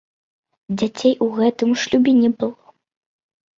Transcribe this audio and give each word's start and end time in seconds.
Дзяцей 0.79 1.13
у 1.27 1.29
гэтым 1.37 1.77
шлюбе 1.83 2.11
не 2.25 2.33
было. 2.41 2.77